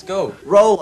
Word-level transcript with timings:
Let's 0.00 0.08
go. 0.08 0.32
Roll. 0.46 0.80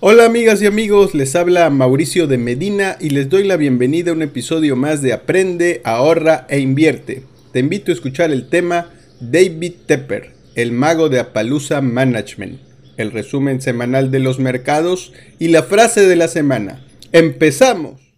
Hola 0.00 0.26
amigas 0.26 0.62
y 0.62 0.66
amigos, 0.66 1.14
les 1.14 1.34
habla 1.34 1.68
Mauricio 1.70 2.26
de 2.26 2.38
Medina 2.38 2.96
y 3.00 3.10
les 3.10 3.28
doy 3.28 3.44
la 3.44 3.56
bienvenida 3.56 4.10
a 4.10 4.14
un 4.14 4.22
episodio 4.22 4.76
más 4.76 5.02
de 5.02 5.12
Aprende, 5.12 5.80
ahorra 5.84 6.46
e 6.48 6.60
invierte. 6.60 7.24
Te 7.52 7.58
invito 7.58 7.90
a 7.90 7.94
escuchar 7.94 8.30
el 8.30 8.48
tema 8.48 8.90
David 9.20 9.72
Tepper, 9.86 10.32
el 10.54 10.72
mago 10.72 11.08
de 11.08 11.18
Appaloosa 11.18 11.80
Management, 11.80 12.60
el 12.96 13.10
resumen 13.10 13.60
semanal 13.60 14.10
de 14.10 14.20
los 14.20 14.38
mercados 14.38 15.12
y 15.38 15.48
la 15.48 15.64
frase 15.64 16.06
de 16.06 16.16
la 16.16 16.28
semana. 16.28 16.86
¡Empezamos! 17.12 18.09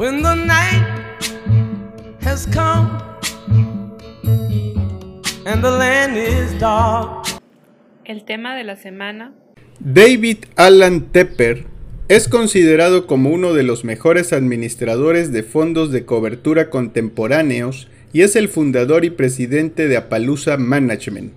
When 0.00 0.22
the 0.22 0.34
night 0.34 1.20
has 2.22 2.46
come 2.46 2.88
and 5.44 5.62
the 5.62 5.70
land 5.70 6.16
is 6.16 6.58
dark. 6.58 7.26
El 8.06 8.24
tema 8.24 8.56
de 8.56 8.64
la 8.64 8.76
semana. 8.76 9.34
David 9.78 10.46
Alan 10.56 11.12
Tepper 11.12 11.66
es 12.08 12.28
considerado 12.28 13.06
como 13.06 13.28
uno 13.28 13.52
de 13.52 13.62
los 13.62 13.84
mejores 13.84 14.32
administradores 14.32 15.32
de 15.32 15.42
fondos 15.42 15.92
de 15.92 16.06
cobertura 16.06 16.70
contemporáneos 16.70 17.90
y 18.14 18.22
es 18.22 18.36
el 18.36 18.48
fundador 18.48 19.04
y 19.04 19.10
presidente 19.10 19.86
de 19.86 19.98
Appaloosa 19.98 20.56
Management. 20.56 21.34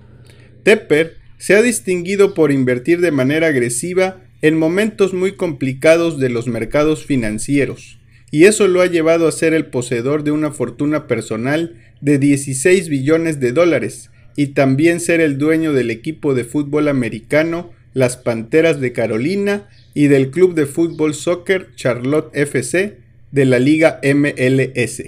Tepper 0.63 1.17
se 1.37 1.55
ha 1.57 1.61
distinguido 1.61 2.33
por 2.33 2.53
invertir 2.53 3.01
de 3.01 3.11
manera 3.11 3.47
agresiva 3.47 4.21
en 4.41 4.57
momentos 4.57 5.13
muy 5.13 5.35
complicados 5.35 6.17
de 6.17 6.29
los 6.29 6.47
mercados 6.47 7.05
financieros, 7.05 7.99
y 8.33 8.45
eso 8.45 8.67
lo 8.67 8.81
ha 8.81 8.87
llevado 8.87 9.27
a 9.27 9.31
ser 9.31 9.53
el 9.53 9.67
poseedor 9.67 10.23
de 10.23 10.31
una 10.31 10.49
fortuna 10.49 11.05
personal 11.05 11.75
de 12.01 12.17
16 12.17 12.89
billones 12.89 13.39
de 13.39 13.51
dólares, 13.51 14.09
y 14.35 14.47
también 14.47 14.99
ser 14.99 15.21
el 15.21 15.37
dueño 15.37 15.71
del 15.71 15.91
equipo 15.91 16.33
de 16.33 16.43
fútbol 16.43 16.87
americano 16.87 17.69
las 17.93 18.17
Panteras 18.17 18.81
de 18.81 18.91
Carolina 18.91 19.69
y 19.93 20.07
del 20.07 20.31
club 20.31 20.55
de 20.55 20.65
fútbol 20.65 21.13
soccer 21.13 21.75
Charlotte 21.75 22.31
FC 22.33 22.97
de 23.31 23.45
la 23.45 23.59
Liga 23.59 23.99
MLS. 24.03 25.03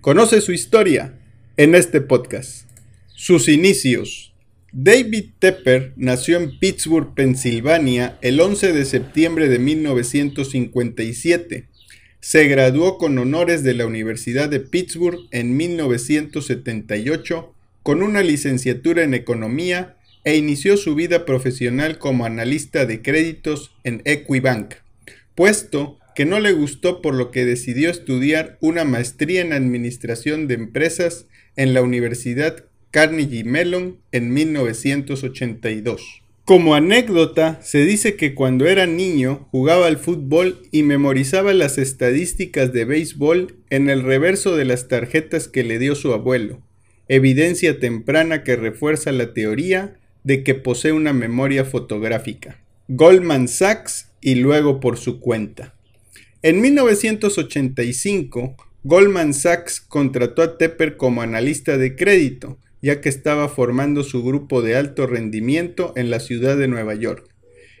Conoce 0.00 0.40
su 0.40 0.52
historia 0.52 1.12
en 1.58 1.74
este 1.74 2.00
podcast. 2.00 2.66
Sus 3.08 3.48
inicios. 3.48 4.32
David 4.72 5.32
Tepper 5.38 5.92
nació 5.96 6.38
en 6.38 6.58
Pittsburgh, 6.58 7.12
Pensilvania, 7.14 8.16
el 8.22 8.40
11 8.40 8.72
de 8.72 8.86
septiembre 8.86 9.50
de 9.50 9.58
1957. 9.58 11.69
Se 12.20 12.46
graduó 12.48 12.98
con 12.98 13.16
honores 13.16 13.62
de 13.62 13.72
la 13.72 13.86
Universidad 13.86 14.50
de 14.50 14.60
Pittsburgh 14.60 15.20
en 15.30 15.56
1978 15.56 17.54
con 17.82 18.02
una 18.02 18.22
licenciatura 18.22 19.02
en 19.04 19.14
economía 19.14 19.96
e 20.24 20.36
inició 20.36 20.76
su 20.76 20.94
vida 20.94 21.24
profesional 21.24 21.98
como 21.98 22.26
analista 22.26 22.84
de 22.84 23.00
créditos 23.00 23.74
en 23.84 24.02
Equibank, 24.04 24.74
puesto 25.34 25.98
que 26.14 26.26
no 26.26 26.40
le 26.40 26.52
gustó 26.52 27.00
por 27.00 27.14
lo 27.14 27.30
que 27.30 27.46
decidió 27.46 27.88
estudiar 27.88 28.58
una 28.60 28.84
maestría 28.84 29.40
en 29.40 29.54
administración 29.54 30.46
de 30.46 30.54
empresas 30.54 31.24
en 31.56 31.72
la 31.72 31.80
Universidad 31.80 32.66
Carnegie 32.90 33.44
Mellon 33.44 33.98
en 34.12 34.34
1982. 34.34 36.19
Como 36.50 36.74
anécdota, 36.74 37.60
se 37.62 37.84
dice 37.84 38.16
que 38.16 38.34
cuando 38.34 38.66
era 38.66 38.84
niño 38.88 39.46
jugaba 39.52 39.86
al 39.86 39.98
fútbol 39.98 40.62
y 40.72 40.82
memorizaba 40.82 41.52
las 41.52 41.78
estadísticas 41.78 42.72
de 42.72 42.84
béisbol 42.84 43.54
en 43.70 43.88
el 43.88 44.02
reverso 44.02 44.56
de 44.56 44.64
las 44.64 44.88
tarjetas 44.88 45.46
que 45.46 45.62
le 45.62 45.78
dio 45.78 45.94
su 45.94 46.12
abuelo, 46.12 46.60
evidencia 47.06 47.78
temprana 47.78 48.42
que 48.42 48.56
refuerza 48.56 49.12
la 49.12 49.32
teoría 49.32 50.00
de 50.24 50.42
que 50.42 50.56
posee 50.56 50.90
una 50.90 51.12
memoria 51.12 51.64
fotográfica. 51.64 52.58
Goldman 52.88 53.46
Sachs 53.46 54.08
y 54.20 54.34
luego 54.34 54.80
por 54.80 54.98
su 54.98 55.20
cuenta. 55.20 55.76
En 56.42 56.60
1985, 56.60 58.56
Goldman 58.82 59.34
Sachs 59.34 59.80
contrató 59.80 60.42
a 60.42 60.58
Tepper 60.58 60.96
como 60.96 61.22
analista 61.22 61.78
de 61.78 61.94
crédito, 61.94 62.58
ya 62.82 63.00
que 63.00 63.08
estaba 63.08 63.48
formando 63.48 64.02
su 64.02 64.22
grupo 64.22 64.62
de 64.62 64.76
alto 64.76 65.06
rendimiento 65.06 65.92
en 65.96 66.10
la 66.10 66.20
ciudad 66.20 66.56
de 66.56 66.68
Nueva 66.68 66.94
York. 66.94 67.28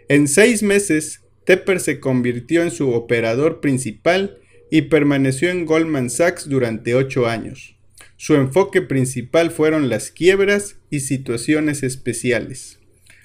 En 0.08 0.28
seis 0.28 0.62
meses, 0.62 1.22
Tepper 1.44 1.80
se 1.80 2.00
convirtió 2.00 2.62
en 2.62 2.70
su 2.70 2.90
operador 2.90 3.60
principal 3.60 4.38
y 4.70 4.82
permaneció 4.82 5.50
en 5.50 5.66
Goldman 5.66 6.10
Sachs 6.10 6.48
durante 6.48 6.94
ocho 6.94 7.26
años. 7.26 7.76
Su 8.16 8.34
enfoque 8.34 8.82
principal 8.82 9.50
fueron 9.50 9.88
las 9.88 10.10
quiebras 10.10 10.76
y 10.90 11.00
situaciones 11.00 11.82
especiales. 11.82 12.78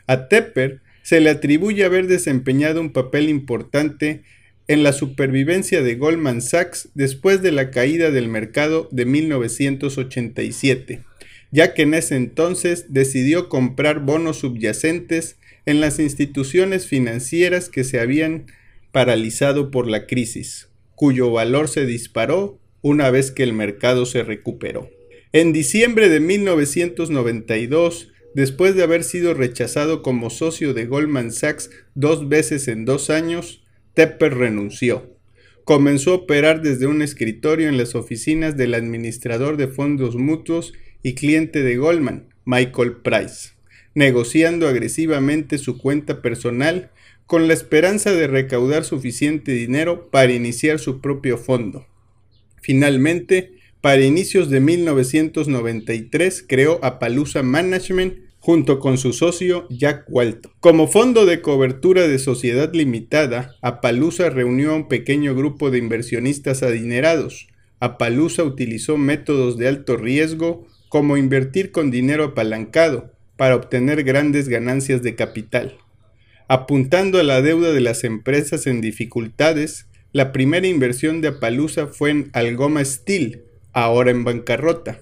A 0.08 0.28
Tepper 0.28 0.82
se 1.04 1.20
le 1.20 1.30
atribuye 1.30 1.84
haber 1.84 2.08
desempeñado 2.08 2.82
un 2.82 2.94
papel 2.94 3.30
importante 3.30 4.24
en 4.68 4.84
la 4.84 4.94
supervivencia 4.94 5.84
de 5.84 5.96
Goldman 5.96 6.42
Sachs 6.42 6.90
después 6.96 7.42
de 7.42 7.52
la 7.52 7.70
caída 7.70 8.10
del 8.10 8.28
mercado 8.28 8.90
de 8.92 9.06
1987, 9.06 11.04
ya 11.56 11.74
que 11.74 11.84
en 11.84 11.94
ese 11.94 12.18
entonces 12.18 12.88
decidió 12.90 13.48
comprar 13.48 14.02
bonos 14.02 14.40
subyacentes 14.40 15.38
en 15.66 15.80
las 15.80 16.00
instituciones 16.00 16.86
financieras 16.86 17.70
que 17.70 17.86
se 17.86 18.02
habían 18.02 18.48
paralizado 18.92 19.72
por 19.72 19.88
la 19.88 20.06
crisis, 20.06 20.68
cuyo 20.96 21.32
valor 21.32 21.70
se 21.70 21.86
disparó 21.86 22.60
una 22.82 23.10
vez 23.10 23.32
que 23.32 23.44
el 23.44 23.54
mercado 23.54 24.06
se 24.06 24.22
recuperó. 24.22 24.90
En 25.32 25.54
diciembre 25.54 26.10
de 26.10 26.20
1992, 26.20 28.12
después 28.34 28.76
de 28.76 28.84
haber 28.84 29.06
sido 29.06 29.34
rechazado 29.34 30.02
como 30.02 30.32
socio 30.32 30.74
de 30.74 30.86
Goldman 30.88 31.32
Sachs 31.32 31.70
dos 31.94 32.28
veces 32.28 32.68
en 32.68 32.84
dos 32.84 33.10
años, 33.10 33.64
Tepper 33.94 34.34
renunció. 34.34 35.10
Comenzó 35.64 36.12
a 36.12 36.16
operar 36.16 36.62
desde 36.62 36.86
un 36.86 37.02
escritorio 37.02 37.70
en 37.70 37.78
las 37.78 37.96
oficinas 37.96 38.58
del 38.58 38.74
administrador 38.74 39.56
de 39.56 39.70
fondos 39.70 40.18
mutuos 40.18 40.74
y 41.06 41.14
cliente 41.14 41.62
de 41.62 41.78
Goldman, 41.78 42.34
Michael 42.46 42.94
Price, 43.04 43.52
negociando 43.94 44.68
agresivamente 44.68 45.60
su 45.60 45.78
cuenta 45.78 46.24
personal 46.24 46.90
con 47.28 47.48
la 47.48 47.54
esperanza 47.54 48.12
de 48.12 48.26
recaudar 48.26 48.86
suficiente 48.86 49.52
dinero 49.52 50.10
para 50.10 50.34
iniciar 50.34 50.80
su 50.80 51.02
propio 51.02 51.38
fondo. 51.38 51.86
Finalmente, 52.60 53.54
para 53.82 54.02
inicios 54.02 54.50
de 54.50 54.62
1993 54.62 56.44
creó 56.48 56.80
Appaloosa 56.84 57.44
Management 57.44 58.16
junto 58.40 58.80
con 58.80 58.98
su 58.98 59.14
socio 59.14 59.68
Jack 59.70 60.06
Walton. 60.08 60.54
Como 60.60 60.88
fondo 60.88 61.28
de 61.28 61.44
cobertura 61.44 62.08
de 62.08 62.18
sociedad 62.18 62.74
limitada, 62.74 63.56
Appaloosa 63.62 64.32
reunió 64.32 64.72
a 64.72 64.78
un 64.78 64.88
pequeño 64.88 65.36
grupo 65.36 65.70
de 65.70 65.78
inversionistas 65.78 66.64
adinerados. 66.64 67.48
Appaloosa 67.80 68.44
utilizó 68.44 68.98
métodos 68.98 69.58
de 69.58 69.68
alto 69.68 69.98
riesgo 69.98 70.66
como 70.96 71.18
invertir 71.18 71.74
con 71.74 71.92
dinero 71.92 72.24
apalancado 72.24 73.12
para 73.36 73.58
obtener 73.58 74.06
grandes 74.06 74.48
ganancias 74.48 75.04
de 75.04 75.14
capital. 75.14 75.78
Apuntando 76.48 77.20
a 77.20 77.24
la 77.24 77.42
deuda 77.42 77.74
de 77.74 77.82
las 77.82 78.06
empresas 78.06 78.66
en 78.66 78.80
dificultades, 78.80 79.88
la 80.14 80.32
primera 80.32 80.68
inversión 80.68 81.20
de 81.20 81.28
Appaloosa 81.28 81.88
fue 81.88 82.12
en 82.12 82.30
Algoma 82.32 82.86
Steel, 82.86 83.44
ahora 83.74 84.10
en 84.10 84.24
bancarrota. 84.24 85.02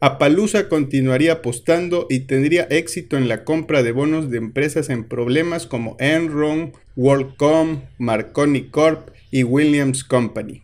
Appaloosa 0.00 0.68
continuaría 0.68 1.32
apostando 1.32 2.06
y 2.10 2.26
tendría 2.26 2.64
éxito 2.64 3.16
en 3.16 3.26
la 3.26 3.42
compra 3.44 3.82
de 3.82 3.92
bonos 3.92 4.30
de 4.30 4.36
empresas 4.36 4.90
en 4.90 5.04
problemas 5.04 5.66
como 5.66 5.96
Enron, 5.98 6.74
WorldCom, 6.94 7.80
Marconi 7.96 8.68
Corp 8.68 9.08
y 9.30 9.44
Williams 9.44 10.04
Company. 10.04 10.62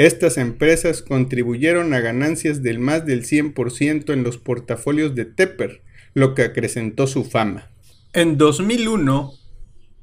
Estas 0.00 0.38
empresas 0.38 1.02
contribuyeron 1.02 1.92
a 1.92 2.00
ganancias 2.00 2.62
del 2.62 2.78
más 2.78 3.04
del 3.04 3.22
100% 3.22 4.14
en 4.14 4.22
los 4.22 4.38
portafolios 4.38 5.14
de 5.14 5.26
Tepper, 5.26 5.82
lo 6.14 6.34
que 6.34 6.40
acrecentó 6.40 7.06
su 7.06 7.22
fama. 7.22 7.70
En 8.14 8.38
2001, 8.38 9.34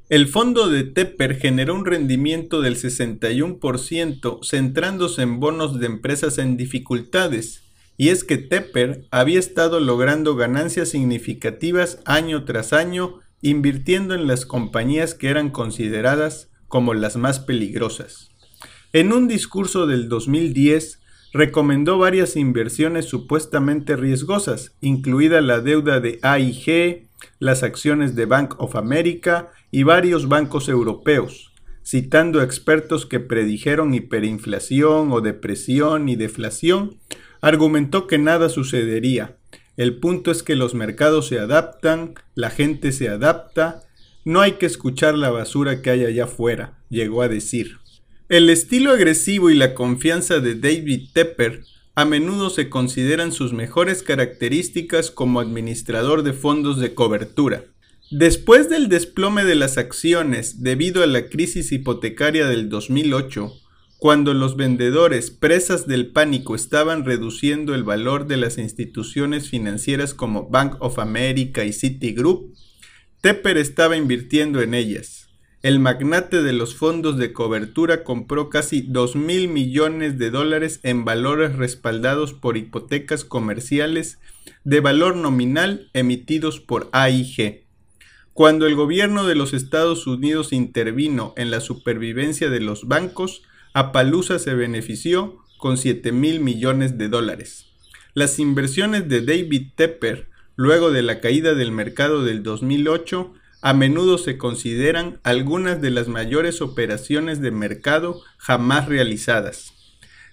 el 0.09 0.27
fondo 0.27 0.69
de 0.69 0.83
Tepper 0.83 1.39
generó 1.39 1.73
un 1.73 1.83
rendimiento 1.83 2.61
del 2.61 2.75
61% 2.75 4.45
centrándose 4.45 5.23
en 5.23 5.39
bonos 5.39 5.79
de 5.79 5.87
empresas 5.87 6.37
en 6.37 6.57
dificultades, 6.57 7.63
y 7.97 8.09
es 8.09 8.23
que 8.23 8.37
Tepper 8.37 9.07
había 9.09 9.39
estado 9.39 9.79
logrando 9.79 10.35
ganancias 10.35 10.89
significativas 10.89 12.01
año 12.05 12.45
tras 12.45 12.71
año 12.71 13.21
invirtiendo 13.41 14.13
en 14.13 14.27
las 14.27 14.45
compañías 14.45 15.15
que 15.15 15.29
eran 15.29 15.49
consideradas 15.49 16.51
como 16.67 16.93
las 16.93 17.15
más 17.15 17.39
peligrosas. 17.39 18.36
En 18.93 19.11
un 19.11 19.27
discurso 19.27 19.85
del 19.85 20.07
2010, 20.07 21.01
recomendó 21.33 21.97
varias 21.97 22.37
inversiones 22.37 23.05
supuestamente 23.05 23.97
riesgosas, 23.97 24.75
incluida 24.79 25.41
la 25.41 25.59
deuda 25.59 25.99
de 25.99 26.19
AIG, 26.21 27.09
las 27.39 27.63
acciones 27.63 28.15
de 28.15 28.25
Bank 28.25 28.55
of 28.59 28.77
America 28.77 29.51
y 29.71 29.83
varios 29.83 30.29
bancos 30.29 30.69
europeos, 30.69 31.51
citando 31.83 32.41
expertos 32.41 33.05
que 33.05 33.19
predijeron 33.19 33.93
hiperinflación 33.93 35.11
o 35.11 35.19
depresión 35.19 36.07
y 36.07 36.15
deflación, 36.15 36.97
argumentó 37.41 38.07
que 38.07 38.17
nada 38.17 38.47
sucedería. 38.47 39.35
El 39.75 39.97
punto 39.99 40.31
es 40.31 40.43
que 40.43 40.55
los 40.55 40.73
mercados 40.75 41.27
se 41.27 41.39
adaptan, 41.39 42.15
la 42.35 42.49
gente 42.49 42.93
se 42.93 43.09
adapta, 43.09 43.83
no 44.23 44.39
hay 44.39 44.53
que 44.53 44.65
escuchar 44.65 45.15
la 45.15 45.29
basura 45.29 45.81
que 45.81 45.89
hay 45.89 46.05
allá 46.05 46.23
afuera, 46.23 46.79
llegó 46.89 47.21
a 47.21 47.27
decir. 47.27 47.79
El 48.29 48.49
estilo 48.49 48.91
agresivo 48.91 49.49
y 49.49 49.55
la 49.55 49.73
confianza 49.73 50.41
de 50.41 50.55
David 50.55 51.11
Tepper 51.13 51.63
a 51.95 52.03
menudo 52.03 52.49
se 52.49 52.67
consideran 52.67 53.31
sus 53.31 53.53
mejores 53.53 54.03
características 54.03 55.11
como 55.11 55.39
administrador 55.39 56.23
de 56.23 56.33
fondos 56.33 56.77
de 56.77 56.93
cobertura. 56.93 57.63
Después 58.11 58.69
del 58.69 58.89
desplome 58.89 59.45
de 59.45 59.55
las 59.55 59.77
acciones 59.77 60.61
debido 60.61 61.03
a 61.03 61.07
la 61.07 61.29
crisis 61.29 61.71
hipotecaria 61.71 62.47
del 62.47 62.67
2008, 62.67 63.49
cuando 63.97 64.33
los 64.33 64.57
vendedores 64.57 65.31
presas 65.31 65.87
del 65.87 66.11
pánico 66.11 66.53
estaban 66.53 67.05
reduciendo 67.05 67.75
el 67.75 67.85
valor 67.85 68.27
de 68.27 68.35
las 68.35 68.57
instituciones 68.57 69.49
financieras 69.49 70.13
como 70.13 70.49
Bank 70.49 70.75
of 70.81 70.99
America 70.99 71.63
y 71.63 71.71
Citigroup, 71.71 72.53
Tepper 73.21 73.57
estaba 73.57 73.95
invirtiendo 73.95 74.61
en 74.61 74.73
ellas 74.73 75.26
el 75.63 75.79
magnate 75.79 76.43
de 76.43 76.53
los 76.53 76.75
fondos 76.75 77.17
de 77.17 77.33
cobertura 77.33 78.03
compró 78.03 78.49
casi 78.49 78.81
2 78.81 79.15
mil 79.15 79.47
millones 79.47 80.19
de 80.19 80.29
dólares 80.29 80.79
en 80.83 81.03
valores 81.03 81.55
respaldados 81.55 82.33
por 82.33 82.57
hipotecas 82.57 83.23
comerciales 83.23 84.19
de 84.63 84.81
valor 84.81 85.15
nominal 85.15 85.89
emitidos 85.93 86.59
por 86.59 86.89
AIG. 86.91 87.63
Cuando 88.33 88.67
el 88.67 88.75
gobierno 88.75 89.25
de 89.25 89.33
los 89.33 89.53
Estados 89.53 90.05
Unidos 90.05 90.53
intervino 90.53 91.33
en 91.37 91.49
la 91.49 91.59
supervivencia 91.59 92.51
de 92.51 92.59
los 92.59 92.87
bancos, 92.87 93.41
Apalusa 93.73 94.37
se 94.37 94.53
benefició 94.53 95.39
con 95.57 95.77
7 95.77 96.11
mil 96.11 96.39
millones 96.39 96.99
de 96.99 97.09
dólares. 97.09 97.65
Las 98.13 98.37
inversiones 98.37 99.09
de 99.09 99.21
David 99.21 99.69
Tepper, 99.75 100.29
luego 100.55 100.91
de 100.91 101.01
la 101.01 101.19
caída 101.19 101.55
del 101.55 101.71
mercado 101.71 102.23
del 102.23 102.43
2008, 102.43 103.33
a 103.61 103.73
menudo 103.73 104.17
se 104.17 104.37
consideran 104.37 105.19
algunas 105.23 105.81
de 105.81 105.91
las 105.91 106.07
mayores 106.07 106.61
operaciones 106.61 107.41
de 107.41 107.51
mercado 107.51 108.21
jamás 108.37 108.87
realizadas. 108.87 109.73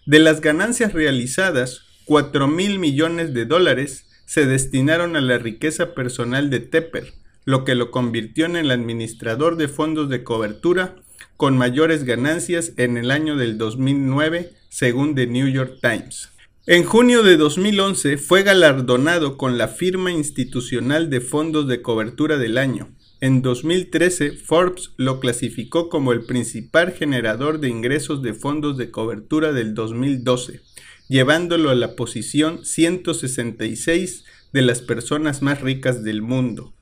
De 0.06 0.18
las 0.18 0.40
ganancias 0.40 0.92
realizadas, 0.92 1.82
4 2.04 2.48
mil 2.48 2.78
millones 2.78 3.32
de 3.32 3.46
dólares 3.46 4.06
se 4.26 4.46
destinaron 4.46 5.16
a 5.16 5.20
la 5.20 5.38
riqueza 5.38 5.94
personal 5.94 6.50
de 6.50 6.60
Tepper, 6.60 7.14
lo 7.44 7.64
que 7.64 7.74
lo 7.74 7.90
convirtió 7.90 8.46
en 8.46 8.56
el 8.56 8.70
administrador 8.70 9.56
de 9.56 9.68
fondos 9.68 10.08
de 10.08 10.22
cobertura 10.22 10.96
con 11.36 11.56
mayores 11.56 12.04
ganancias 12.04 12.72
en 12.76 12.96
el 12.96 13.10
año 13.10 13.36
del 13.36 13.58
2009, 13.58 14.52
según 14.68 15.14
The 15.14 15.26
New 15.26 15.48
York 15.48 15.78
Times. 15.80 16.30
En 16.66 16.84
junio 16.84 17.22
de 17.22 17.36
2011 17.36 18.16
fue 18.16 18.42
galardonado 18.42 19.36
con 19.36 19.58
la 19.58 19.68
firma 19.68 20.10
institucional 20.12 21.10
de 21.10 21.20
fondos 21.20 21.68
de 21.68 21.82
cobertura 21.82 22.38
del 22.38 22.56
año, 22.56 22.88
en 23.24 23.40
2013, 23.40 24.32
Forbes 24.32 24.90
lo 24.98 25.18
clasificó 25.18 25.88
como 25.88 26.12
el 26.12 26.26
principal 26.26 26.92
generador 26.92 27.58
de 27.58 27.70
ingresos 27.70 28.20
de 28.20 28.34
fondos 28.34 28.76
de 28.76 28.90
cobertura 28.90 29.54
del 29.54 29.72
2012, 29.72 30.60
llevándolo 31.08 31.70
a 31.70 31.74
la 31.74 31.96
posición 31.96 32.66
166 32.66 34.26
de 34.52 34.60
las 34.60 34.82
personas 34.82 35.40
más 35.40 35.62
ricas 35.62 36.04
del 36.04 36.20
mundo. 36.20 36.74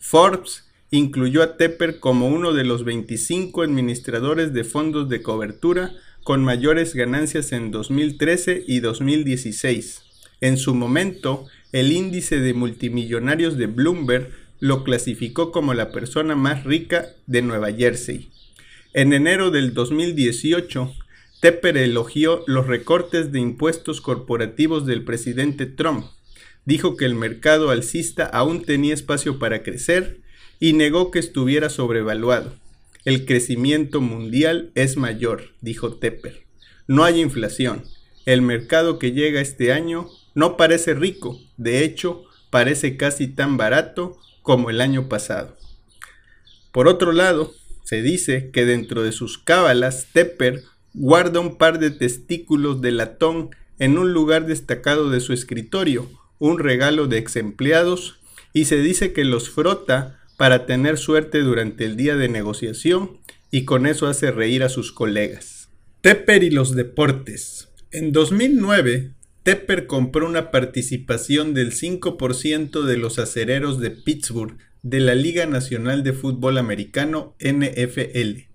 Forbes 0.00 0.64
incluyó 0.90 1.44
a 1.44 1.56
Tepper 1.56 2.00
como 2.00 2.26
uno 2.26 2.52
de 2.54 2.64
los 2.64 2.84
25 2.84 3.62
administradores 3.62 4.52
de 4.52 4.64
fondos 4.64 5.08
de 5.08 5.22
cobertura 5.22 5.92
con 6.24 6.42
mayores 6.42 6.96
ganancias 6.96 7.52
en 7.52 7.70
2013 7.70 8.64
y 8.66 8.80
2016. 8.80 10.02
En 10.40 10.56
su 10.56 10.74
momento, 10.74 11.46
el 11.70 11.92
índice 11.92 12.40
de 12.40 12.52
multimillonarios 12.52 13.56
de 13.56 13.66
Bloomberg 13.66 14.43
lo 14.60 14.84
clasificó 14.84 15.52
como 15.52 15.74
la 15.74 15.92
persona 15.92 16.34
más 16.34 16.64
rica 16.64 17.08
de 17.26 17.42
Nueva 17.42 17.72
Jersey. 17.72 18.30
En 18.92 19.12
enero 19.12 19.50
del 19.50 19.74
2018, 19.74 20.94
Tepper 21.40 21.76
elogió 21.76 22.44
los 22.46 22.66
recortes 22.66 23.32
de 23.32 23.40
impuestos 23.40 24.00
corporativos 24.00 24.86
del 24.86 25.04
presidente 25.04 25.66
Trump, 25.66 26.06
dijo 26.64 26.96
que 26.96 27.04
el 27.04 27.14
mercado 27.14 27.70
alcista 27.70 28.24
aún 28.24 28.62
tenía 28.62 28.94
espacio 28.94 29.38
para 29.38 29.62
crecer 29.62 30.20
y 30.60 30.72
negó 30.72 31.10
que 31.10 31.18
estuviera 31.18 31.68
sobrevaluado. 31.68 32.54
El 33.04 33.26
crecimiento 33.26 34.00
mundial 34.00 34.70
es 34.74 34.96
mayor, 34.96 35.50
dijo 35.60 35.96
Tepper. 35.96 36.44
No 36.86 37.04
hay 37.04 37.20
inflación. 37.20 37.84
El 38.24 38.40
mercado 38.40 38.98
que 38.98 39.12
llega 39.12 39.42
este 39.42 39.72
año 39.72 40.08
no 40.34 40.56
parece 40.56 40.94
rico, 40.94 41.38
de 41.58 41.84
hecho, 41.84 42.24
parece 42.48 42.96
casi 42.96 43.28
tan 43.28 43.56
barato 43.56 44.18
como 44.44 44.68
el 44.68 44.82
año 44.82 45.08
pasado. 45.08 45.56
Por 46.70 46.86
otro 46.86 47.12
lado, 47.12 47.52
se 47.82 48.02
dice 48.02 48.50
que 48.52 48.66
dentro 48.66 49.02
de 49.02 49.10
sus 49.10 49.38
cábalas, 49.38 50.08
Tepper 50.12 50.62
guarda 50.92 51.40
un 51.40 51.56
par 51.56 51.78
de 51.78 51.90
testículos 51.90 52.80
de 52.82 52.92
latón 52.92 53.50
en 53.78 53.96
un 53.98 54.12
lugar 54.12 54.46
destacado 54.46 55.08
de 55.10 55.20
su 55.20 55.32
escritorio, 55.32 56.08
un 56.38 56.58
regalo 56.58 57.06
de 57.08 57.18
ex 57.18 57.36
empleados, 57.36 58.20
y 58.52 58.66
se 58.66 58.76
dice 58.76 59.14
que 59.14 59.24
los 59.24 59.48
frota 59.48 60.20
para 60.36 60.66
tener 60.66 60.98
suerte 60.98 61.40
durante 61.40 61.86
el 61.86 61.96
día 61.96 62.14
de 62.14 62.28
negociación 62.28 63.18
y 63.50 63.64
con 63.64 63.86
eso 63.86 64.06
hace 64.08 64.30
reír 64.30 64.62
a 64.62 64.68
sus 64.68 64.92
colegas. 64.92 65.70
Tepper 66.02 66.42
y 66.42 66.50
los 66.50 66.76
deportes. 66.76 67.70
En 67.90 68.12
2009, 68.12 69.12
Tepper 69.44 69.86
compró 69.86 70.26
una 70.26 70.50
participación 70.50 71.52
del 71.52 71.72
5% 71.72 72.82
de 72.82 72.96
los 72.96 73.18
acereros 73.18 73.78
de 73.78 73.90
Pittsburgh 73.90 74.56
de 74.82 75.00
la 75.00 75.14
Liga 75.14 75.44
Nacional 75.44 76.02
de 76.02 76.14
Fútbol 76.14 76.56
Americano 76.56 77.36
NFL. 77.40 78.48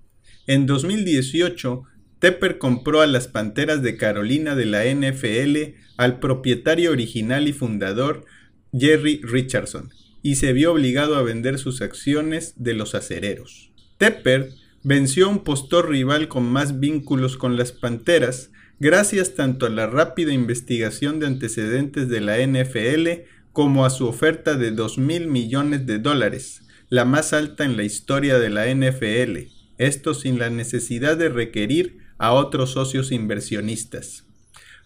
En 0.47 0.65
2018, 0.65 1.83
Tepper 2.17 2.57
compró 2.57 3.01
a 3.01 3.07
las 3.07 3.27
Panteras 3.27 3.83
de 3.83 3.97
Carolina 3.97 4.55
de 4.55 4.65
la 4.65 4.83
NFL 4.83 5.75
al 5.97 6.19
propietario 6.19 6.89
original 6.89 7.47
y 7.47 7.53
fundador 7.53 8.25
Jerry 8.75 9.21
Richardson 9.23 9.91
y 10.23 10.35
se 10.35 10.53
vio 10.53 10.71
obligado 10.71 11.17
a 11.17 11.21
vender 11.21 11.59
sus 11.59 11.83
acciones 11.83 12.55
de 12.57 12.73
los 12.73 12.95
acereros. 12.95 13.71
Tepper 13.99 14.49
venció 14.83 15.27
a 15.27 15.29
un 15.29 15.43
postor 15.43 15.87
rival 15.87 16.29
con 16.29 16.51
más 16.51 16.79
vínculos 16.79 17.37
con 17.37 17.57
las 17.57 17.71
Panteras, 17.73 18.49
gracias 18.79 19.35
tanto 19.35 19.65
a 19.65 19.69
la 19.69 19.87
rápida 19.87 20.33
investigación 20.33 21.19
de 21.19 21.27
antecedentes 21.27 22.07
de 22.09 22.21
la 22.21 22.37
NFL 22.37 23.25
como 23.51 23.85
a 23.85 23.89
su 23.89 24.07
oferta 24.07 24.55
de 24.55 24.71
2 24.71 24.97
mil 24.97 25.27
millones 25.27 25.85
de 25.85 25.99
dólares, 25.99 26.61
la 26.89 27.05
más 27.05 27.33
alta 27.33 27.65
en 27.65 27.77
la 27.77 27.83
historia 27.83 28.39
de 28.39 28.49
la 28.49 28.67
NFL, 28.73 29.51
esto 29.77 30.13
sin 30.13 30.39
la 30.39 30.49
necesidad 30.49 31.17
de 31.17 31.29
requerir 31.29 31.99
a 32.17 32.33
otros 32.33 32.71
socios 32.71 33.11
inversionistas. 33.11 34.25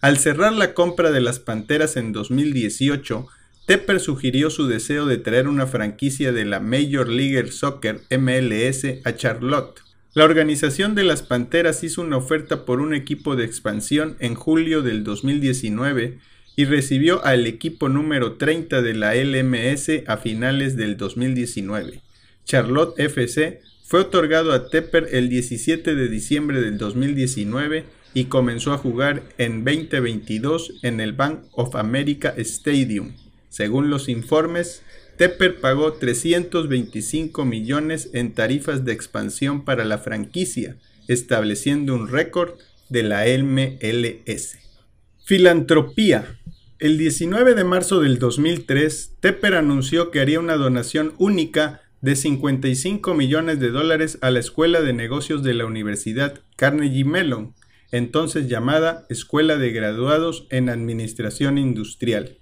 Al 0.00 0.18
cerrar 0.18 0.52
la 0.52 0.74
compra 0.74 1.10
de 1.10 1.20
las 1.20 1.38
Panteras 1.38 1.96
en 1.96 2.12
2018, 2.12 3.26
Tepper 3.66 4.00
sugirió 4.00 4.50
su 4.50 4.66
deseo 4.66 5.06
de 5.06 5.16
traer 5.16 5.48
una 5.48 5.66
franquicia 5.66 6.32
de 6.32 6.44
la 6.44 6.60
Major 6.60 7.08
League 7.08 7.50
Soccer 7.50 8.02
MLS 8.10 8.84
a 9.04 9.14
Charlotte, 9.16 9.83
la 10.14 10.24
organización 10.24 10.94
de 10.94 11.02
las 11.02 11.22
Panteras 11.22 11.82
hizo 11.82 12.00
una 12.00 12.16
oferta 12.16 12.64
por 12.64 12.80
un 12.80 12.94
equipo 12.94 13.34
de 13.34 13.44
expansión 13.44 14.16
en 14.20 14.36
julio 14.36 14.80
del 14.80 15.02
2019 15.02 16.18
y 16.54 16.64
recibió 16.66 17.24
al 17.24 17.48
equipo 17.48 17.88
número 17.88 18.34
30 18.34 18.80
de 18.80 18.94
la 18.94 19.16
LMS 19.16 20.06
a 20.06 20.16
finales 20.16 20.76
del 20.76 20.96
2019. 20.96 22.00
Charlotte 22.44 22.98
FC 23.00 23.60
fue 23.82 24.00
otorgado 24.00 24.52
a 24.52 24.68
Tepper 24.70 25.08
el 25.10 25.28
17 25.28 25.96
de 25.96 26.08
diciembre 26.08 26.60
del 26.60 26.78
2019 26.78 27.84
y 28.14 28.26
comenzó 28.26 28.72
a 28.72 28.78
jugar 28.78 29.24
en 29.38 29.64
2022 29.64 30.74
en 30.82 31.00
el 31.00 31.12
Bank 31.12 31.40
of 31.50 31.74
America 31.74 32.32
Stadium. 32.36 33.14
Según 33.48 33.90
los 33.90 34.08
informes, 34.08 34.82
Tepper 35.16 35.60
pagó 35.60 35.92
325 35.92 37.44
millones 37.44 38.10
en 38.12 38.32
tarifas 38.32 38.84
de 38.84 38.92
expansión 38.92 39.64
para 39.64 39.84
la 39.84 39.98
franquicia, 39.98 40.76
estableciendo 41.06 41.94
un 41.94 42.08
récord 42.08 42.54
de 42.88 43.02
la 43.04 43.24
MLS. 43.24 44.58
Filantropía. 45.24 46.38
El 46.80 46.98
19 46.98 47.54
de 47.54 47.64
marzo 47.64 48.00
del 48.00 48.18
2003, 48.18 49.12
Tepper 49.20 49.54
anunció 49.54 50.10
que 50.10 50.20
haría 50.20 50.40
una 50.40 50.56
donación 50.56 51.14
única 51.18 51.82
de 52.00 52.16
55 52.16 53.14
millones 53.14 53.60
de 53.60 53.70
dólares 53.70 54.18
a 54.20 54.30
la 54.30 54.40
Escuela 54.40 54.82
de 54.82 54.92
Negocios 54.92 55.42
de 55.42 55.54
la 55.54 55.64
Universidad 55.64 56.40
Carnegie 56.56 57.04
Mellon, 57.04 57.54
entonces 57.92 58.48
llamada 58.48 59.06
Escuela 59.08 59.56
de 59.56 59.70
Graduados 59.70 60.46
en 60.50 60.68
Administración 60.68 61.56
Industrial. 61.56 62.38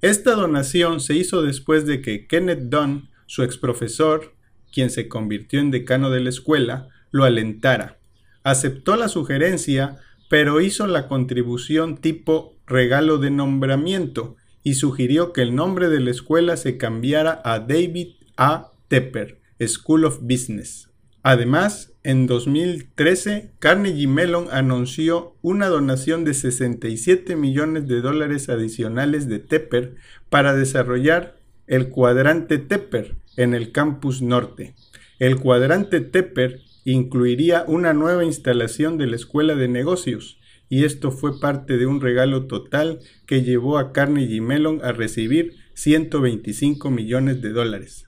Esta 0.00 0.34
donación 0.34 1.00
se 1.00 1.16
hizo 1.16 1.42
después 1.42 1.84
de 1.84 2.00
que 2.00 2.28
Kenneth 2.28 2.68
Dunn, 2.68 3.10
su 3.26 3.42
exprofesor, 3.42 4.34
quien 4.72 4.90
se 4.90 5.08
convirtió 5.08 5.58
en 5.58 5.72
decano 5.72 6.10
de 6.10 6.20
la 6.20 6.28
escuela, 6.28 6.88
lo 7.10 7.24
alentara. 7.24 7.98
Aceptó 8.44 8.94
la 8.94 9.08
sugerencia, 9.08 9.98
pero 10.30 10.60
hizo 10.60 10.86
la 10.86 11.08
contribución 11.08 11.96
tipo 11.96 12.56
regalo 12.66 13.18
de 13.18 13.30
nombramiento 13.30 14.36
y 14.62 14.74
sugirió 14.74 15.32
que 15.32 15.42
el 15.42 15.54
nombre 15.54 15.88
de 15.88 16.00
la 16.00 16.10
escuela 16.10 16.56
se 16.56 16.76
cambiara 16.76 17.40
a 17.44 17.58
David 17.58 18.16
A. 18.36 18.72
Tepper, 18.86 19.40
School 19.66 20.04
of 20.04 20.20
Business. 20.22 20.90
Además, 21.22 21.92
en 22.04 22.26
2013, 22.26 23.50
Carnegie 23.58 24.06
Mellon 24.06 24.46
anunció 24.50 25.36
una 25.42 25.66
donación 25.66 26.24
de 26.24 26.32
67 26.32 27.36
millones 27.36 27.88
de 27.88 28.00
dólares 28.00 28.48
adicionales 28.48 29.28
de 29.28 29.40
Tepper 29.40 29.96
para 30.30 30.54
desarrollar 30.54 31.36
el 31.66 31.90
cuadrante 31.90 32.58
Tepper 32.58 33.16
en 33.36 33.54
el 33.54 33.72
campus 33.72 34.22
norte. 34.22 34.74
El 35.18 35.36
cuadrante 35.36 36.00
Tepper 36.00 36.60
incluiría 36.84 37.64
una 37.66 37.92
nueva 37.92 38.24
instalación 38.24 38.96
de 38.96 39.08
la 39.08 39.16
Escuela 39.16 39.54
de 39.54 39.68
Negocios, 39.68 40.38
y 40.70 40.84
esto 40.84 41.10
fue 41.10 41.40
parte 41.40 41.76
de 41.76 41.86
un 41.86 42.00
regalo 42.00 42.46
total 42.46 43.00
que 43.26 43.42
llevó 43.42 43.78
a 43.78 43.92
Carnegie 43.92 44.40
Mellon 44.40 44.80
a 44.82 44.92
recibir 44.92 45.56
125 45.74 46.90
millones 46.90 47.42
de 47.42 47.50
dólares. 47.50 48.07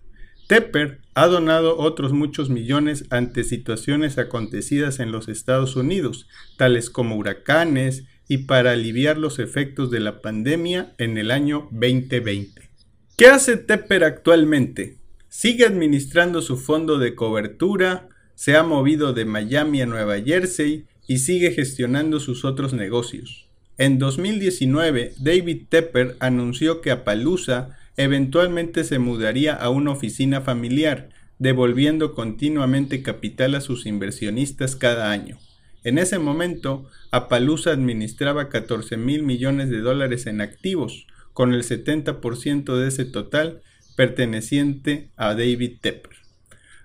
Tepper 0.50 0.98
ha 1.14 1.28
donado 1.28 1.78
otros 1.78 2.12
muchos 2.12 2.50
millones 2.50 3.04
ante 3.10 3.44
situaciones 3.44 4.18
acontecidas 4.18 4.98
en 4.98 5.12
los 5.12 5.28
Estados 5.28 5.76
Unidos, 5.76 6.26
tales 6.56 6.90
como 6.90 7.14
huracanes 7.14 8.02
y 8.26 8.38
para 8.38 8.72
aliviar 8.72 9.16
los 9.16 9.38
efectos 9.38 9.92
de 9.92 10.00
la 10.00 10.20
pandemia 10.20 10.92
en 10.98 11.18
el 11.18 11.30
año 11.30 11.68
2020. 11.70 12.68
¿Qué 13.16 13.26
hace 13.28 13.58
Tepper 13.58 14.02
actualmente? 14.02 14.98
Sigue 15.28 15.66
administrando 15.66 16.42
su 16.42 16.56
fondo 16.56 16.98
de 16.98 17.14
cobertura, 17.14 18.08
se 18.34 18.56
ha 18.56 18.64
movido 18.64 19.12
de 19.12 19.26
Miami 19.26 19.82
a 19.82 19.86
Nueva 19.86 20.20
Jersey 20.20 20.86
y 21.06 21.18
sigue 21.18 21.52
gestionando 21.52 22.18
sus 22.18 22.44
otros 22.44 22.72
negocios. 22.72 23.48
En 23.78 24.00
2019, 24.00 25.12
David 25.20 25.66
Tepper 25.68 26.16
anunció 26.18 26.80
que 26.80 26.90
Appaloosa 26.90 27.78
eventualmente 28.02 28.84
se 28.84 28.98
mudaría 28.98 29.54
a 29.54 29.68
una 29.68 29.90
oficina 29.90 30.40
familiar, 30.40 31.10
devolviendo 31.38 32.14
continuamente 32.14 33.02
capital 33.02 33.54
a 33.54 33.60
sus 33.60 33.84
inversionistas 33.84 34.74
cada 34.74 35.10
año. 35.10 35.38
En 35.84 35.98
ese 35.98 36.18
momento, 36.18 36.88
Appaloosa 37.10 37.72
administraba 37.72 38.48
14 38.48 38.96
mil 38.96 39.22
millones 39.22 39.68
de 39.68 39.80
dólares 39.80 40.26
en 40.26 40.40
activos, 40.40 41.06
con 41.34 41.52
el 41.52 41.62
70% 41.62 42.76
de 42.76 42.88
ese 42.88 43.04
total 43.04 43.60
perteneciente 43.96 45.10
a 45.16 45.34
David 45.34 45.78
Tepper. 45.82 46.16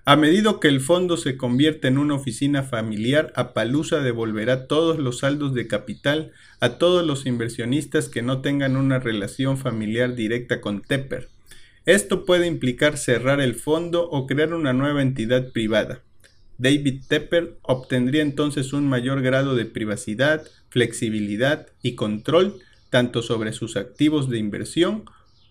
A 0.08 0.14
medida 0.14 0.60
que 0.60 0.68
el 0.68 0.80
fondo 0.80 1.16
se 1.16 1.36
convierte 1.36 1.88
en 1.88 1.98
una 1.98 2.14
oficina 2.14 2.62
familiar, 2.62 3.32
Appaloosa 3.34 4.02
devolverá 4.04 4.68
todos 4.68 5.00
los 5.00 5.18
saldos 5.18 5.52
de 5.52 5.66
capital 5.66 6.30
a 6.60 6.78
todos 6.78 7.04
los 7.04 7.26
inversionistas 7.26 8.08
que 8.08 8.22
no 8.22 8.40
tengan 8.40 8.76
una 8.76 9.00
relación 9.00 9.58
familiar 9.58 10.14
directa 10.14 10.60
con 10.60 10.80
Tepper. 10.80 11.28
Esto 11.86 12.24
puede 12.24 12.46
implicar 12.46 12.98
cerrar 12.98 13.40
el 13.40 13.56
fondo 13.56 14.08
o 14.08 14.28
crear 14.28 14.54
una 14.54 14.72
nueva 14.72 15.02
entidad 15.02 15.50
privada. 15.50 16.02
David 16.56 17.02
Tepper 17.08 17.58
obtendría 17.62 18.22
entonces 18.22 18.72
un 18.72 18.88
mayor 18.88 19.22
grado 19.22 19.56
de 19.56 19.64
privacidad, 19.64 20.46
flexibilidad 20.68 21.66
y 21.82 21.96
control 21.96 22.60
tanto 22.90 23.22
sobre 23.22 23.52
sus 23.52 23.76
activos 23.76 24.30
de 24.30 24.38
inversión 24.38 25.02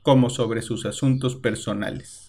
como 0.02 0.30
sobre 0.30 0.62
sus 0.62 0.86
asuntos 0.86 1.36
personales. 1.36 2.25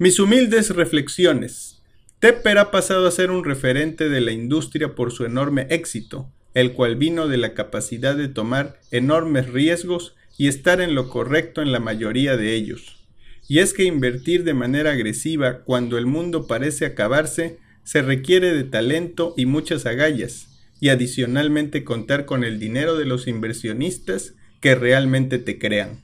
Mis 0.00 0.20
humildes 0.20 0.70
reflexiones. 0.70 1.82
Tepper 2.20 2.58
ha 2.58 2.70
pasado 2.70 3.08
a 3.08 3.10
ser 3.10 3.32
un 3.32 3.42
referente 3.42 4.08
de 4.08 4.20
la 4.20 4.30
industria 4.30 4.94
por 4.94 5.10
su 5.10 5.24
enorme 5.24 5.66
éxito, 5.70 6.30
el 6.54 6.72
cual 6.74 6.94
vino 6.94 7.26
de 7.26 7.36
la 7.36 7.52
capacidad 7.52 8.14
de 8.14 8.28
tomar 8.28 8.78
enormes 8.92 9.48
riesgos 9.48 10.14
y 10.36 10.46
estar 10.46 10.80
en 10.80 10.94
lo 10.94 11.08
correcto 11.08 11.62
en 11.62 11.72
la 11.72 11.80
mayoría 11.80 12.36
de 12.36 12.54
ellos. 12.54 13.04
Y 13.48 13.58
es 13.58 13.72
que 13.72 13.82
invertir 13.82 14.44
de 14.44 14.54
manera 14.54 14.92
agresiva 14.92 15.64
cuando 15.64 15.98
el 15.98 16.06
mundo 16.06 16.46
parece 16.46 16.86
acabarse 16.86 17.58
se 17.82 18.00
requiere 18.00 18.54
de 18.54 18.62
talento 18.62 19.34
y 19.36 19.46
muchas 19.46 19.84
agallas, 19.84 20.60
y 20.78 20.90
adicionalmente 20.90 21.82
contar 21.82 22.24
con 22.24 22.44
el 22.44 22.60
dinero 22.60 22.94
de 22.96 23.04
los 23.04 23.26
inversionistas 23.26 24.34
que 24.60 24.76
realmente 24.76 25.40
te 25.40 25.58
crean. 25.58 26.02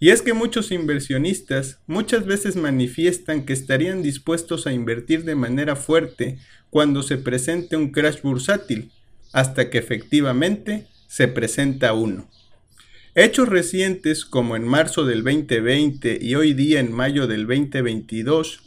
Y 0.00 0.10
es 0.10 0.22
que 0.22 0.32
muchos 0.32 0.70
inversionistas 0.70 1.80
muchas 1.86 2.24
veces 2.24 2.56
manifiestan 2.56 3.44
que 3.44 3.52
estarían 3.52 4.02
dispuestos 4.02 4.66
a 4.66 4.72
invertir 4.72 5.24
de 5.24 5.34
manera 5.34 5.74
fuerte 5.74 6.38
cuando 6.70 7.02
se 7.02 7.16
presente 7.16 7.76
un 7.76 7.90
crash 7.90 8.22
bursátil, 8.22 8.92
hasta 9.32 9.70
que 9.70 9.78
efectivamente 9.78 10.86
se 11.08 11.26
presenta 11.26 11.94
uno. 11.94 12.28
Hechos 13.14 13.48
recientes 13.48 14.24
como 14.24 14.54
en 14.54 14.64
marzo 14.64 15.04
del 15.04 15.24
2020 15.24 16.18
y 16.20 16.34
hoy 16.36 16.52
día 16.52 16.78
en 16.78 16.92
mayo 16.92 17.26
del 17.26 17.46
2022 17.46 18.62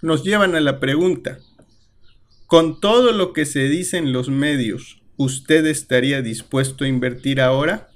nos 0.00 0.24
llevan 0.24 0.54
a 0.54 0.60
la 0.60 0.80
pregunta, 0.80 1.38
con 2.46 2.80
todo 2.80 3.12
lo 3.12 3.32
que 3.32 3.44
se 3.44 3.68
dice 3.68 3.98
en 3.98 4.12
los 4.12 4.28
medios, 4.28 5.02
¿usted 5.16 5.66
estaría 5.66 6.22
dispuesto 6.22 6.84
a 6.84 6.88
invertir 6.88 7.40
ahora? 7.40 7.91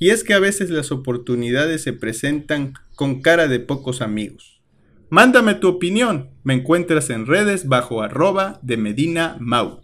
Y 0.00 0.10
es 0.10 0.22
que 0.22 0.34
a 0.34 0.38
veces 0.38 0.70
las 0.70 0.92
oportunidades 0.92 1.82
se 1.82 1.92
presentan 1.92 2.74
con 2.94 3.20
cara 3.20 3.48
de 3.48 3.58
pocos 3.58 4.00
amigos. 4.00 4.62
Mándame 5.10 5.54
tu 5.54 5.68
opinión, 5.68 6.30
me 6.44 6.54
encuentras 6.54 7.10
en 7.10 7.26
redes 7.26 7.66
bajo 7.66 8.02
arroba 8.02 8.60
de 8.62 8.76
Medina 8.76 9.36
Mau. 9.40 9.80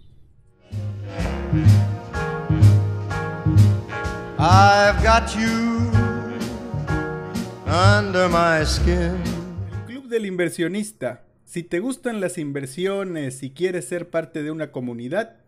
I've 4.38 5.02
got 5.02 5.34
you 5.34 5.90
under 7.66 8.28
my 8.28 8.64
skin. 8.64 9.16
El 9.72 9.84
Club 9.86 10.08
del 10.08 10.26
Inversionista. 10.26 11.24
Si 11.44 11.62
te 11.62 11.80
gustan 11.80 12.20
las 12.20 12.38
inversiones 12.38 13.42
y 13.42 13.50
quieres 13.50 13.86
ser 13.86 14.10
parte 14.10 14.42
de 14.42 14.50
una 14.50 14.70
comunidad, 14.70 15.38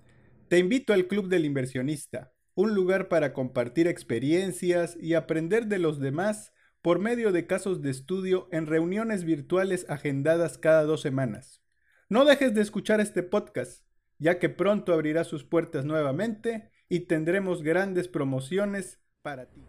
te 0.49 0.59
invito 0.59 0.93
al 0.93 1.07
Club 1.07 1.29
del 1.29 1.45
Inversionista, 1.45 2.33
un 2.57 2.75
lugar 2.75 3.09
para 3.09 3.35
compartir 3.35 3.87
experiencias 3.87 4.97
y 4.99 5.13
aprender 5.13 5.67
de 5.67 5.79
los 5.79 6.01
demás 6.01 6.53
por 6.81 6.99
medio 6.99 7.31
de 7.31 7.47
casos 7.47 7.83
de 7.83 7.91
estudio 7.91 8.49
en 8.51 8.67
reuniones 8.67 9.25
virtuales 9.25 9.85
agendadas 9.91 10.57
cada 10.57 10.85
dos 10.85 11.03
semanas. 11.03 11.61
No 12.09 12.25
dejes 12.25 12.55
de 12.55 12.63
escuchar 12.63 13.01
este 13.01 13.23
podcast, 13.23 13.85
ya 14.19 14.39
que 14.39 14.49
pronto 14.49 14.95
abrirá 14.95 15.25
sus 15.25 15.45
puertas 15.45 15.85
nuevamente 15.85 16.71
y 16.89 17.01
tendremos 17.01 17.63
grandes 17.63 18.09
promociones 18.09 19.01
para 19.21 19.51
ti. 19.51 19.61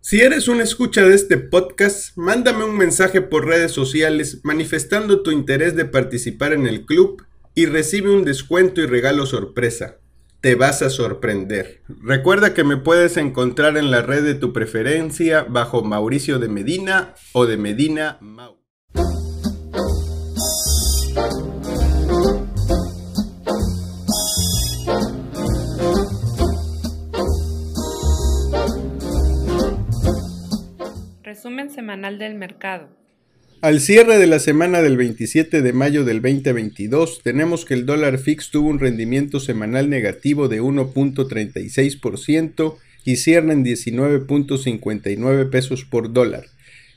Si 0.00 0.20
eres 0.20 0.48
un 0.48 0.60
escucha 0.60 1.06
de 1.06 1.14
este 1.14 1.38
podcast, 1.38 2.14
mándame 2.16 2.64
un 2.64 2.76
mensaje 2.76 3.22
por 3.22 3.46
redes 3.46 3.72
sociales 3.72 4.40
manifestando 4.44 5.22
tu 5.22 5.30
interés 5.30 5.76
de 5.76 5.86
participar 5.86 6.52
en 6.52 6.66
el 6.66 6.84
club 6.84 7.24
y 7.54 7.64
recibe 7.64 8.10
un 8.10 8.24
descuento 8.24 8.82
y 8.82 8.86
regalo 8.86 9.24
sorpresa. 9.24 9.98
Te 10.40 10.54
vas 10.54 10.82
a 10.82 10.90
sorprender. 10.90 11.82
Recuerda 11.88 12.54
que 12.54 12.62
me 12.62 12.76
puedes 12.76 13.16
encontrar 13.16 13.76
en 13.76 13.90
la 13.90 14.02
red 14.02 14.22
de 14.22 14.36
tu 14.36 14.52
preferencia 14.52 15.42
bajo 15.42 15.82
Mauricio 15.82 16.38
de 16.38 16.48
Medina 16.48 17.14
o 17.32 17.46
de 17.46 17.56
Medina 17.56 18.18
Mau. 18.20 18.56
Resumen 31.24 31.70
semanal 31.70 32.20
del 32.20 32.36
mercado. 32.36 32.97
Al 33.60 33.80
cierre 33.80 34.18
de 34.18 34.28
la 34.28 34.38
semana 34.38 34.82
del 34.82 34.96
27 34.96 35.62
de 35.62 35.72
mayo 35.72 36.04
del 36.04 36.22
2022, 36.22 37.22
tenemos 37.24 37.64
que 37.64 37.74
el 37.74 37.86
dólar 37.86 38.18
fix 38.18 38.50
tuvo 38.50 38.68
un 38.68 38.78
rendimiento 38.78 39.40
semanal 39.40 39.90
negativo 39.90 40.46
de 40.46 40.62
1.36% 40.62 42.76
y 43.04 43.16
cierra 43.16 43.52
en 43.52 43.64
19.59 43.64 45.50
pesos 45.50 45.84
por 45.84 46.12
dólar. 46.12 46.44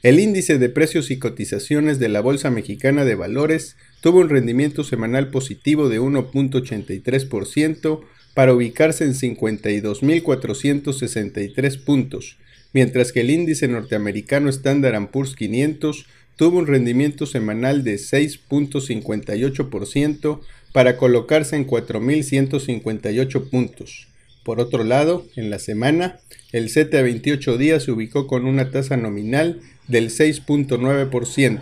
El 0.03 0.19
índice 0.19 0.59
de 0.59 0.69
precios 0.69 1.09
y 1.09 1.17
cotizaciones 1.17 1.97
de 1.97 2.09
la 2.09 2.21
Bolsa 2.21 2.51
Mexicana 2.51 3.05
de 3.05 3.15
Valores 3.15 3.75
tuvo 4.01 4.19
un 4.19 4.29
rendimiento 4.29 4.83
semanal 4.83 5.31
positivo 5.31 5.89
de 5.89 5.99
1.83% 5.99 8.01
para 8.35 8.53
ubicarse 8.53 9.05
en 9.05 9.15
52.463 9.15 11.83
puntos 11.83 12.37
mientras 12.73 13.11
que 13.11 13.21
el 13.21 13.29
índice 13.29 13.67
norteamericano 13.67 14.49
Standard 14.49 15.09
Poor's 15.09 15.35
500 15.35 16.05
tuvo 16.41 16.57
un 16.57 16.65
rendimiento 16.65 17.27
semanal 17.27 17.83
de 17.83 17.97
6.58% 17.97 20.39
para 20.73 20.97
colocarse 20.97 21.55
en 21.55 21.67
4.158 21.67 23.49
puntos. 23.51 24.07
Por 24.43 24.59
otro 24.59 24.83
lado, 24.83 25.27
en 25.35 25.51
la 25.51 25.59
semana, 25.59 26.19
el 26.51 26.71
CETE 26.71 26.97
a 26.97 27.03
28 27.03 27.59
días 27.59 27.83
se 27.83 27.91
ubicó 27.91 28.25
con 28.25 28.47
una 28.47 28.71
tasa 28.71 28.97
nominal 28.97 29.61
del 29.87 30.09
6.9%. 30.09 31.59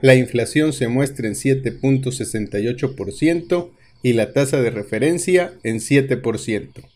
La 0.00 0.14
inflación 0.14 0.72
se 0.72 0.86
muestra 0.86 1.26
en 1.26 1.34
7.68% 1.34 3.70
y 4.04 4.12
la 4.12 4.32
tasa 4.32 4.62
de 4.62 4.70
referencia 4.70 5.54
en 5.64 5.80
7%. 5.80 6.93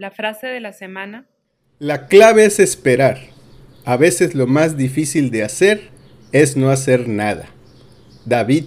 La 0.00 0.10
frase 0.10 0.46
de 0.46 0.60
la 0.60 0.72
semana. 0.72 1.26
La 1.78 2.06
clave 2.06 2.46
es 2.46 2.58
esperar. 2.58 3.18
A 3.84 3.98
veces 3.98 4.34
lo 4.34 4.46
más 4.46 4.78
difícil 4.78 5.30
de 5.30 5.42
hacer 5.44 5.90
es 6.32 6.56
no 6.56 6.70
hacer 6.70 7.06
nada. 7.06 7.50
David 8.24 8.64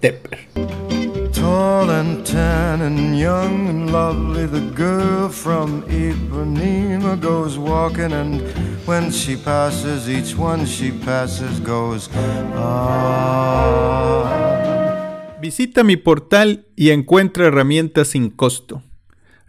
Tepper. 0.00 0.40
Tall 1.32 1.90
and 1.90 2.24
tan 2.24 2.82
and 2.82 3.16
young 3.16 3.68
and 3.68 3.92
lovely, 3.92 4.48
the 4.48 4.58
girl 4.74 5.28
from 5.28 5.84
Ipanema 5.84 7.14
goes 7.20 7.56
walking, 7.56 8.12
and 8.12 8.42
when 8.88 9.12
she 9.12 9.36
passes, 9.36 10.08
each 10.08 10.36
one 10.36 10.66
she 10.66 10.90
passes 10.90 11.60
goes. 11.60 12.10
Ah. 12.56 13.36
Visita 15.40 15.84
mi 15.84 15.96
portal 15.96 16.66
y 16.74 16.90
encuentra 16.90 17.46
herramientas 17.46 18.08
sin 18.08 18.30
costo. 18.30 18.82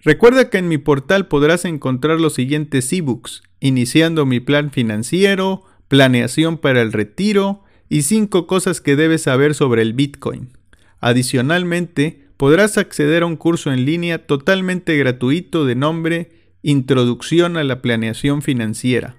Recuerda 0.08 0.50
que 0.50 0.58
en 0.58 0.70
mi 0.70 0.78
portal 0.78 1.28
podrás 1.28 1.66
encontrar 1.66 2.22
los 2.22 2.36
siguientes 2.36 2.94
ebooks, 2.94 3.44
iniciando 3.60 4.26
mi 4.26 4.40
plan 4.40 4.72
financiero, 4.72 5.64
planeación 5.90 6.60
para 6.60 6.82
el 6.82 6.94
retiro 6.94 7.66
y 7.90 8.04
5 8.04 8.48
cosas 8.48 8.80
que 8.80 8.96
debes 8.96 9.24
saber 9.24 9.54
sobre 9.54 9.82
el 9.82 9.92
Bitcoin. 9.92 10.54
Adicionalmente, 11.02 12.24
podrás 12.38 12.78
acceder 12.78 13.24
a 13.24 13.26
un 13.26 13.36
curso 13.36 13.74
en 13.74 13.84
línea 13.84 14.26
totalmente 14.26 14.96
gratuito 14.96 15.66
de 15.66 15.76
nombre 15.76 16.32
Introducción 16.62 17.58
a 17.58 17.66
la 17.66 17.82
Planeación 17.82 18.42
Financiera. 18.42 19.18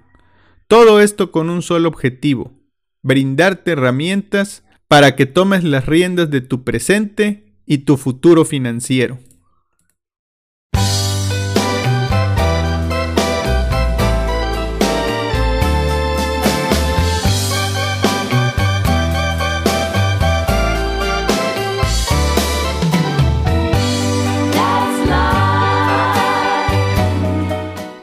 Todo 0.67 1.01
esto 1.01 1.31
con 1.31 1.51
un 1.51 1.61
solo 1.61 1.87
objetivo, 1.87 2.51
brindarte 3.03 3.73
herramientas 3.73 4.63
para 4.87 5.15
que 5.15 5.27
tomes 5.27 5.63
las 5.63 5.85
riendas 5.85 6.31
de 6.31 6.41
tu 6.41 6.63
presente 6.63 7.53
y 7.67 7.79
tu 7.79 7.95
futuro 7.95 8.43
financiero. 8.43 9.19